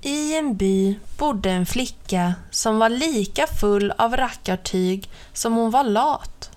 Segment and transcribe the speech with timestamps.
[0.00, 5.84] I en by bodde en flicka som var lika full av rackartyg som hon var
[5.84, 6.50] lat.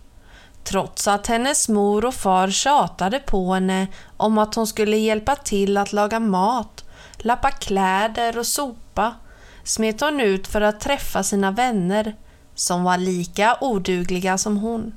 [0.64, 5.78] Trots att hennes mor och far tjatade på henne om att hon skulle hjälpa till
[5.78, 6.86] att laga mat,
[7.18, 9.16] lappa kläder och sopa,
[9.64, 12.16] smet hon ut för att träffa sina vänner
[12.56, 14.94] som var lika odugliga som hon.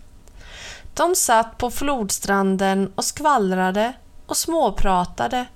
[0.95, 3.93] De satt på flodstranden och skvallrade
[4.27, 5.47] och småpratade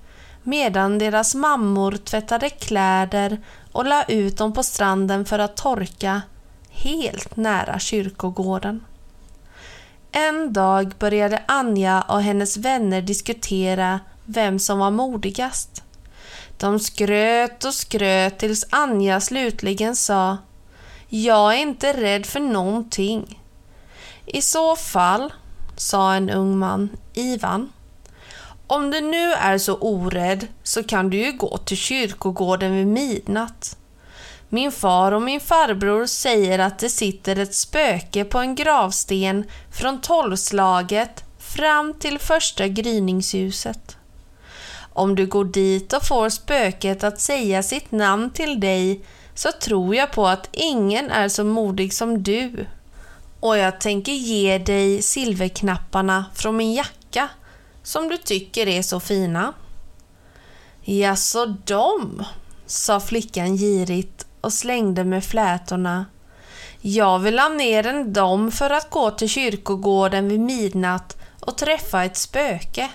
[0.47, 3.39] medan deras mammor tvättade kläder
[3.73, 6.23] och la ut dem på stranden för att torka
[6.71, 8.85] helt nära kyrkogården.
[10.13, 15.83] En dag började Anja och hennes vänner diskutera vem som var modigast.
[16.59, 20.37] De skröt och skröt tills Anja slutligen sa
[21.09, 23.43] Jag är inte rädd för någonting.
[24.27, 25.33] I så fall,
[25.77, 27.73] sa en ung man, Ivan,
[28.67, 33.77] om du nu är så orädd så kan du ju gå till kyrkogården vid midnatt.
[34.49, 40.01] Min far och min farbror säger att det sitter ett spöke på en gravsten från
[40.01, 43.97] tolvslaget fram till första gryningsljuset.
[44.93, 49.01] Om du går dit och får spöket att säga sitt namn till dig
[49.35, 52.67] så tror jag på att ingen är så modig som du.
[53.41, 57.29] Och jag tänker ge dig silverknapparna från min jacka
[57.87, 59.53] som du tycker är så fina.
[60.83, 62.25] Jaså, dom,
[62.67, 66.07] sa flickan girigt och slängde med flätorna.
[66.81, 72.05] Jag vill ha mer än dem för att gå till kyrkogården vid midnatt och träffa
[72.05, 72.91] ett spöke.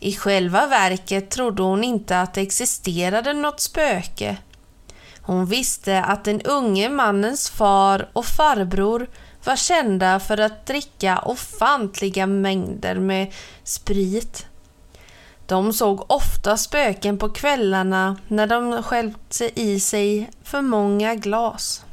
[0.00, 4.36] I själva verket trodde hon inte att det existerade något spöke.
[5.20, 9.08] Hon visste att den unge mannens far och farbror
[9.44, 13.32] var kända för att dricka ofantliga mängder med
[13.64, 14.46] sprit.
[15.46, 21.84] De såg ofta spöken på kvällarna när de skälpte i sig för många glas.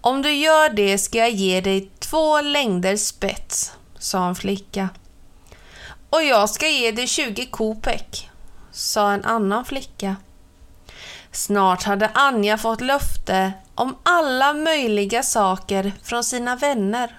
[0.00, 4.88] Om du gör det ska jag ge dig två längder spets, sa en flicka.
[6.10, 8.30] Och jag ska ge dig 20 kopek,
[8.72, 10.16] sa en annan flicka.
[11.32, 17.18] Snart hade Anja fått löfte om alla möjliga saker från sina vänner.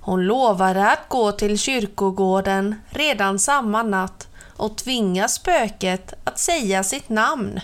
[0.00, 7.08] Hon lovade att gå till kyrkogården redan samma natt och tvinga spöket att säga sitt
[7.08, 7.60] namn.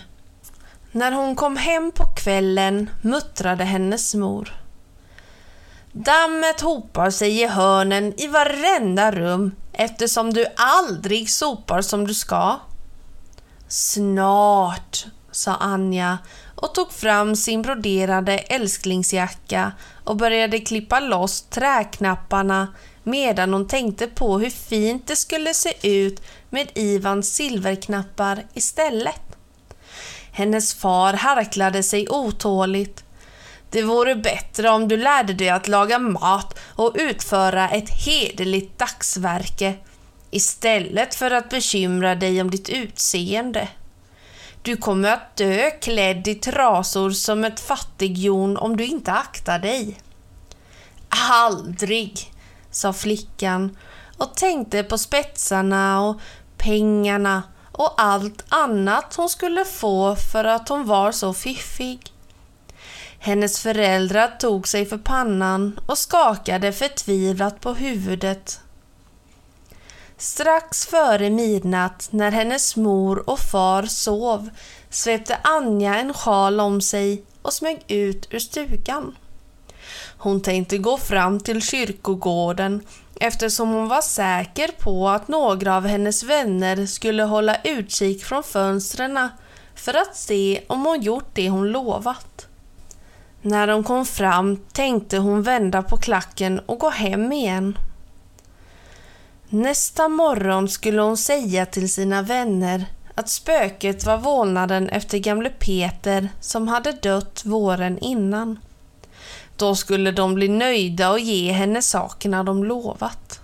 [0.91, 4.53] När hon kom hem på kvällen muttrade hennes mor.
[5.91, 12.59] Dammet hopar sig i hörnen i varenda rum eftersom du aldrig sopar som du ska.
[13.67, 16.17] Snart, sa Anja
[16.55, 19.71] och tog fram sin broderade älsklingsjacka
[20.03, 22.67] och började klippa loss träknapparna
[23.03, 29.21] medan hon tänkte på hur fint det skulle se ut med Ivans silverknappar istället.
[30.31, 33.03] Hennes far harklade sig otåligt.
[33.69, 39.73] Det vore bättre om du lärde dig att laga mat och utföra ett hederligt dagsverke
[40.31, 43.67] istället för att bekymra dig om ditt utseende.
[44.63, 50.01] Du kommer att dö klädd i trasor som ett fattighjon om du inte aktar dig.
[51.29, 52.33] Aldrig,
[52.71, 53.77] sa flickan
[54.17, 56.21] och tänkte på spetsarna och
[56.57, 62.13] pengarna och allt annat hon skulle få för att hon var så fiffig.
[63.19, 68.61] Hennes föräldrar tog sig för pannan och skakade förtvivlat på huvudet.
[70.21, 74.49] Strax före midnatt när hennes mor och far sov
[74.89, 79.15] svepte Anja en sjal om sig och smög ut ur stugan.
[80.17, 82.81] Hon tänkte gå fram till kyrkogården
[83.15, 89.29] eftersom hon var säker på att några av hennes vänner skulle hålla utkik från fönstren
[89.75, 92.47] för att se om hon gjort det hon lovat.
[93.41, 97.77] När de kom fram tänkte hon vända på klacken och gå hem igen.
[99.53, 106.29] Nästa morgon skulle hon säga till sina vänner att spöket var vålnaden efter gamle Peter
[106.39, 108.59] som hade dött våren innan.
[109.57, 113.41] Då skulle de bli nöjda och ge henne sakerna de lovat.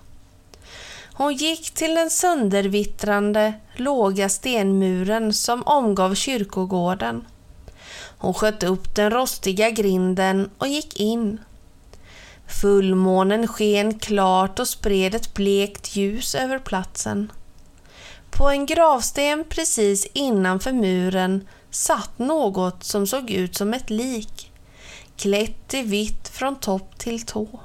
[1.12, 7.24] Hon gick till den söndervittrande, låga stenmuren som omgav kyrkogården.
[8.18, 11.40] Hon sköt upp den rostiga grinden och gick in.
[12.48, 17.32] Fullmånen sken klart och spred ett blekt ljus över platsen.
[18.30, 24.52] På en gravsten precis innanför muren satt något som såg ut som ett lik,
[25.16, 27.60] klätt i vitt från topp till tå.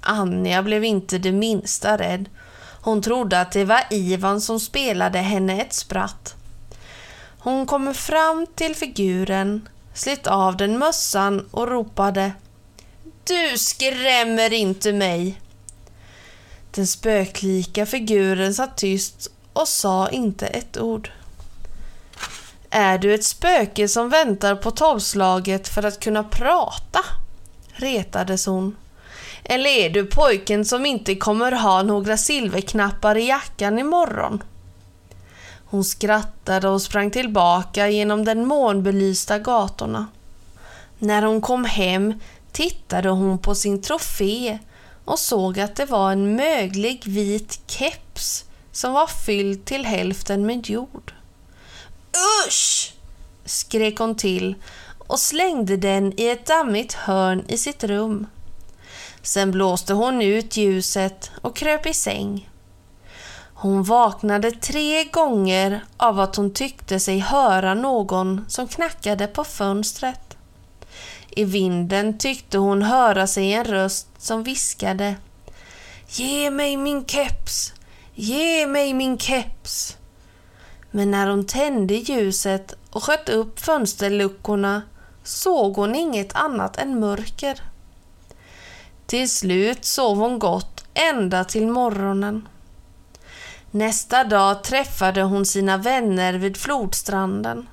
[0.00, 2.28] Anja blev inte det minsta rädd.
[2.80, 6.34] Hon trodde att det var Ivan som spelade henne ett spratt.
[7.38, 12.32] Hon kommer fram till figuren, slet av den mössan och ropade
[13.24, 15.40] du skrämmer inte mig!
[16.70, 21.10] Den spöklika figuren satt tyst och sa inte ett ord.
[22.70, 27.00] Är du ett spöke som väntar på tolvslaget för att kunna prata?
[27.72, 28.76] retades hon.
[29.44, 34.42] Eller är du pojken som inte kommer ha några silverknappar i jackan imorgon?
[35.64, 40.06] Hon skrattade och sprang tillbaka genom den månbelysta gatorna.
[40.98, 42.14] När hon kom hem
[42.52, 44.58] tittade hon på sin trofé
[45.04, 50.68] och såg att det var en möglig vit keps som var fylld till hälften med
[50.68, 51.14] jord.
[52.46, 52.94] Usch!
[53.44, 54.54] skrek hon till
[54.98, 58.26] och slängde den i ett dammigt hörn i sitt rum.
[59.22, 62.48] Sen blåste hon ut ljuset och kröp i säng.
[63.54, 70.21] Hon vaknade tre gånger av att hon tyckte sig höra någon som knackade på fönstret.
[71.36, 75.14] I vinden tyckte hon höra sig en röst som viskade
[76.08, 77.72] Ge mig min keps!
[78.14, 79.96] Ge mig min keps!
[80.90, 84.82] Men när hon tände ljuset och sköt upp fönsterluckorna
[85.24, 87.62] såg hon inget annat än mörker.
[89.06, 92.48] Till slut sov hon gott ända till morgonen.
[93.70, 97.66] Nästa dag träffade hon sina vänner vid flodstranden.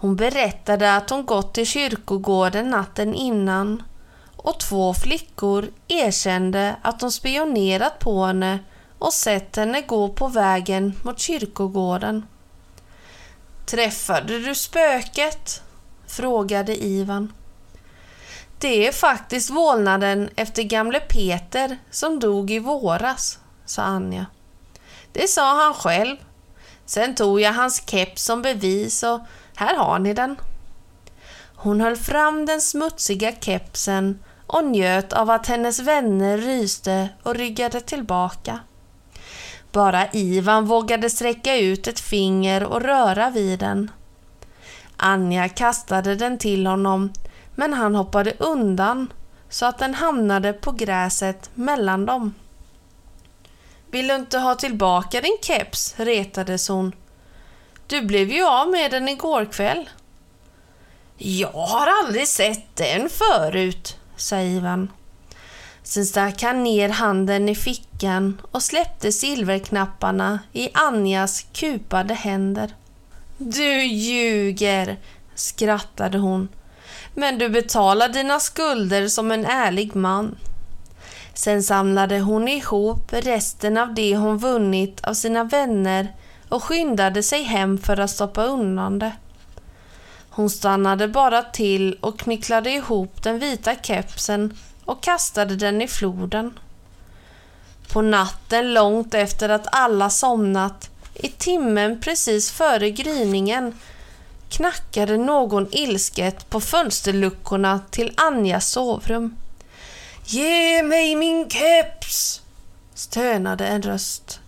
[0.00, 3.82] Hon berättade att hon gått till kyrkogården natten innan
[4.36, 8.58] och två flickor erkände att de spionerat på henne
[8.98, 12.26] och sett henne gå på vägen mot kyrkogården.
[13.66, 15.62] Träffade du spöket?
[16.06, 17.32] frågade Ivan.
[18.58, 24.26] Det är faktiskt vålnaden efter gamle Peter som dog i våras, sa Anja.
[25.12, 26.16] Det sa han själv.
[26.86, 29.20] Sen tog jag hans keps som bevis och
[29.58, 30.36] här har ni den.
[31.56, 37.80] Hon höll fram den smutsiga kepsen och njöt av att hennes vänner ryste och ryggade
[37.80, 38.60] tillbaka.
[39.72, 43.90] Bara Ivan vågade sträcka ut ett finger och röra vid den.
[44.96, 47.12] Anja kastade den till honom,
[47.54, 49.12] men han hoppade undan
[49.48, 52.34] så att den hamnade på gräset mellan dem.
[53.90, 55.94] Vill du inte ha tillbaka din keps?
[55.96, 56.92] retades hon.
[57.88, 59.88] Du blev ju av med den igår kväll.
[61.16, 64.90] Jag har aldrig sett den förut, sa Ivan.
[65.82, 72.74] Sen stack han ner handen i fickan och släppte silverknapparna i Anjas kupade händer.
[73.38, 74.96] Du ljuger,
[75.34, 76.48] skrattade hon.
[77.14, 80.36] Men du betalar dina skulder som en ärlig man.
[81.34, 86.08] Sen samlade hon ihop resten av det hon vunnit av sina vänner
[86.48, 89.12] och skyndade sig hem för att stoppa undan det.
[90.30, 96.58] Hon stannade bara till och knycklade ihop den vita kepsen och kastade den i floden.
[97.92, 103.74] På natten långt efter att alla somnat, i timmen precis före gryningen,
[104.48, 109.36] knackade någon ilsket på fönsterluckorna till Anjas sovrum.
[110.24, 112.42] Ge mig min keps!
[112.94, 114.40] stönade en röst.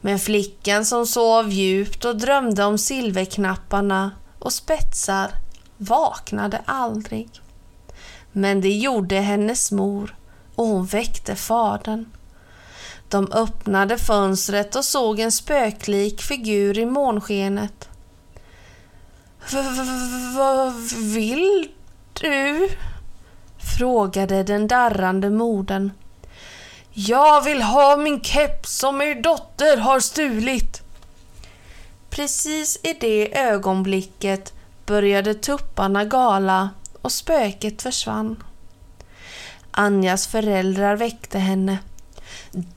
[0.00, 5.30] Men flickan som sov djupt och drömde om silverknapparna och spetsar
[5.76, 7.28] vaknade aldrig.
[8.32, 10.16] Men det gjorde hennes mor
[10.54, 12.04] och hon väckte fadern.
[13.08, 17.88] De öppnade fönstret och såg en spöklik figur i månskenet.
[20.36, 20.74] Vad
[21.14, 21.68] vill
[22.12, 22.68] du?
[23.78, 25.90] frågade den darrande modern.
[26.92, 30.82] Jag vill ha min keps som er dotter har stulit.
[32.10, 34.52] Precis i det ögonblicket
[34.86, 36.70] började tupparna gala
[37.02, 38.42] och spöket försvann.
[39.70, 41.78] Anjas föräldrar väckte henne.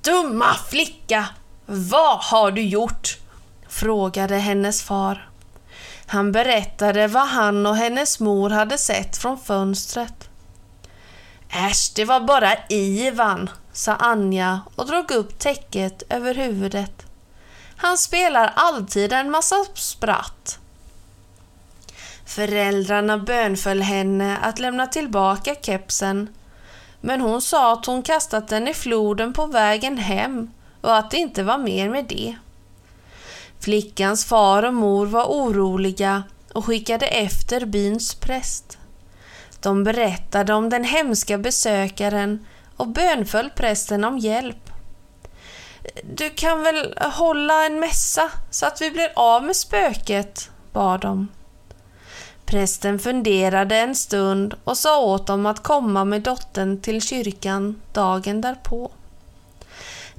[0.01, 1.25] Dumma flicka!
[1.65, 3.17] Vad har du gjort?
[3.67, 5.29] frågade hennes far.
[6.05, 10.29] Han berättade vad han och hennes mor hade sett från fönstret.
[11.49, 17.05] Äsch, det var bara Ivan, sa Anja och drog upp täcket över huvudet.
[17.75, 20.59] Han spelar alltid en massa spratt.
[22.25, 26.29] Föräldrarna bönföll henne att lämna tillbaka kepsen
[27.01, 30.51] men hon sa att hon kastat den i floden på vägen hem
[30.81, 32.35] och att det inte var mer med det.
[33.59, 38.77] Flickans far och mor var oroliga och skickade efter byns präst.
[39.61, 42.45] De berättade om den hemska besökaren
[42.77, 44.69] och bönföll prästen om hjälp.
[46.03, 51.27] Du kan väl hålla en mässa så att vi blir av med spöket, bad de.
[52.45, 58.41] Prästen funderade en stund och sa åt dem att komma med dottern till kyrkan dagen
[58.41, 58.91] därpå.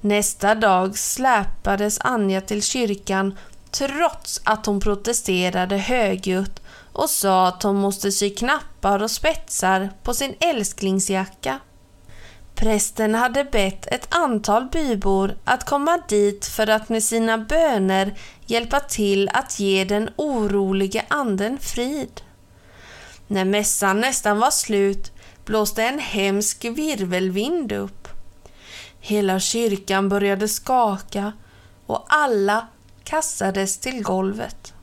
[0.01, 3.39] Nästa dag släpades Anja till kyrkan
[3.71, 10.15] trots att hon protesterade högljutt och sa att hon måste sy knappar och spetsar på
[10.15, 11.61] sin älsklingsjacka.
[12.55, 18.15] Prästen hade bett ett antal bybor att komma dit för att med sina böner
[18.47, 22.21] hjälpa till att ge den oroliga anden frid.
[23.27, 25.13] När mässan nästan var slut
[25.45, 28.09] blåste en hemsk virvelvind upp.
[29.01, 31.33] Hela kyrkan började skaka
[31.87, 32.67] och alla
[33.05, 34.75] kastades till golvet.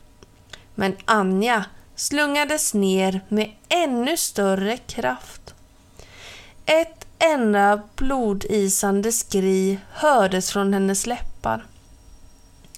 [0.76, 5.56] Men Anja slungades ner med ännu större kraft.
[6.66, 11.66] Ett enda blodisande skri hördes från hennes läppar.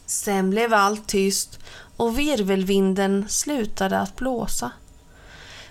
[0.06, 1.60] Sen blev allt tyst
[1.98, 4.72] och virvelvinden slutade att blåsa.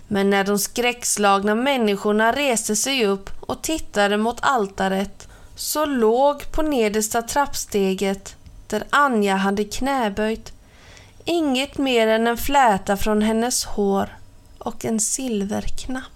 [0.08, 6.62] Men när de skräckslagna människorna reste sig upp och tittade mot altaret så låg på
[6.62, 8.36] nedersta trappsteget
[8.66, 10.52] där Anja hade knäböjt
[11.24, 14.18] inget mer än en fläta från hennes hår
[14.58, 16.11] och en silverknapp.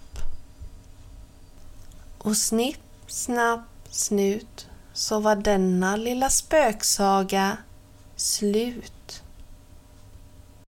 [2.27, 7.57] Och snipp, snapp, snut så var denna lilla spöksaga
[8.15, 8.93] slut.